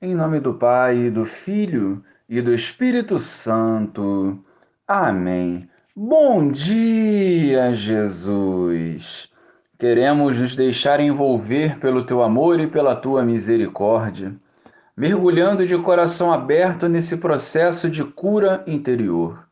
[0.00, 4.38] Em nome do Pai, do Filho e do Espírito Santo.
[4.86, 5.68] Amém.
[5.92, 9.28] Bom dia, Jesus!
[9.76, 14.36] Queremos nos deixar envolver pelo teu amor e pela tua misericórdia,
[14.96, 19.48] mergulhando de coração aberto nesse processo de cura interior.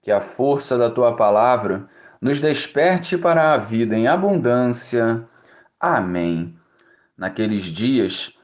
[0.00, 1.88] Que a força da tua palavra
[2.20, 5.24] nos desperte para a vida em abundância.
[5.80, 6.54] Amém.
[7.18, 8.32] Naqueles dias,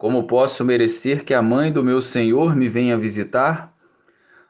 [0.00, 3.70] Como posso merecer que a mãe do meu Senhor me venha visitar?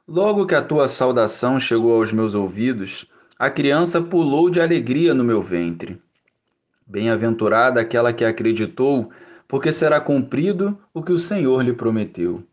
[0.06, 3.05] Logo que a tua saudação chegou aos meus ouvidos,
[3.36, 6.00] a criança pulou de alegria no meu ventre.
[6.86, 9.10] Bem-aventurada aquela que acreditou,
[9.48, 12.44] porque será cumprido o que o Senhor lhe prometeu.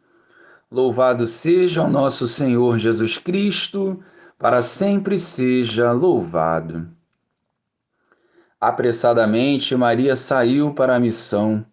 [0.71, 4.03] Louvado seja o nosso Senhor Jesus Cristo,
[4.39, 6.87] para sempre seja louvado.
[8.59, 11.63] Apressadamente, Maria saiu para a missão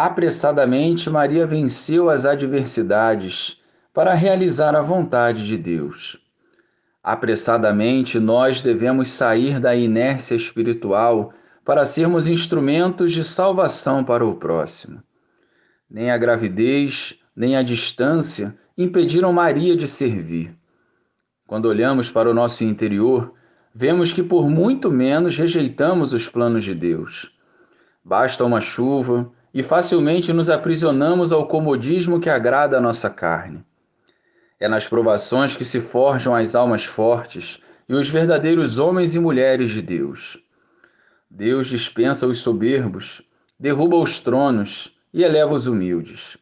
[0.00, 3.60] Apressadamente, Maria venceu as adversidades
[3.92, 6.16] para realizar a vontade de Deus.
[7.02, 11.32] Apressadamente, nós devemos sair da inércia espiritual
[11.64, 15.02] para sermos instrumentos de salvação para o próximo.
[15.90, 20.56] Nem a gravidez, nem a distância impediram Maria de servir.
[21.44, 23.34] Quando olhamos para o nosso interior,
[23.74, 27.32] vemos que por muito menos rejeitamos os planos de Deus.
[28.04, 33.64] Basta uma chuva, e facilmente nos aprisionamos ao comodismo que agrada a nossa carne.
[34.60, 39.70] É nas provações que se forjam as almas fortes e os verdadeiros homens e mulheres
[39.70, 40.38] de Deus.
[41.30, 43.22] Deus dispensa os soberbos,
[43.58, 46.36] derruba os tronos e eleva os humildes.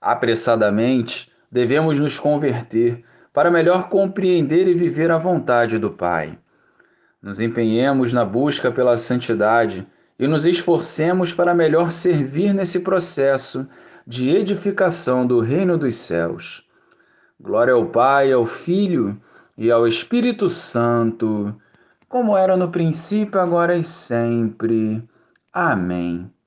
[0.00, 6.38] Apressadamente, devemos nos converter para melhor compreender e viver a vontade do Pai.
[7.20, 9.86] Nos empenhemos na busca pela santidade
[10.18, 13.66] e nos esforcemos para melhor servir nesse processo
[14.06, 16.64] de edificação do reino dos céus.
[17.38, 19.20] Glória ao Pai, ao Filho
[19.58, 21.54] e ao Espírito Santo,
[22.08, 25.02] como era no princípio, agora e sempre.
[25.52, 26.30] Amém.